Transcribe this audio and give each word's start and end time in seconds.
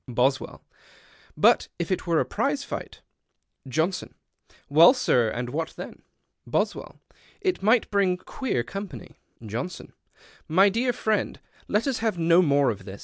"Boswell. 0.07 0.63
—"But 1.47 1.67
if 1.77 1.91
it 1.91 2.07
were 2.07 2.19
a 2.19 2.25
prize 2.25 2.63
fight?" 2.63 3.03
Joiinsox. 3.69 4.13
—"Well, 4.67 4.95
sir, 4.95 5.29
and 5.29 5.49
what 5.51 5.75
then?"' 5.77 6.01
Boswell. 6.57 6.99
—"It 7.49 7.61
might 7.61 7.91
bring 7.91 8.17
queer 8.17 8.63
eompany.'' 8.63 9.17
Johnson. 9.45 9.93
—"My 10.47 10.69
dear 10.69 10.91
friend, 10.91 11.39
let 11.67 11.85
us 11.85 11.99
have 11.99 12.17
no 12.17 12.41
more 12.41 12.71
of 12.71 12.85
this. 12.85 12.99